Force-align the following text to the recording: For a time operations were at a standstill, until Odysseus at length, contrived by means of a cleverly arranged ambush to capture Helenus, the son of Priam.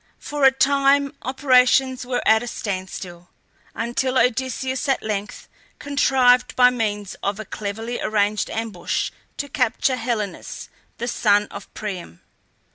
For 0.17 0.45
a 0.45 0.51
time 0.51 1.13
operations 1.21 2.07
were 2.07 2.27
at 2.27 2.41
a 2.41 2.47
standstill, 2.47 3.29
until 3.75 4.17
Odysseus 4.17 4.89
at 4.89 5.03
length, 5.03 5.47
contrived 5.77 6.55
by 6.55 6.71
means 6.71 7.13
of 7.21 7.39
a 7.39 7.45
cleverly 7.45 8.01
arranged 8.01 8.49
ambush 8.49 9.11
to 9.37 9.47
capture 9.47 9.97
Helenus, 9.97 10.69
the 10.97 11.07
son 11.07 11.45
of 11.51 11.71
Priam. 11.75 12.21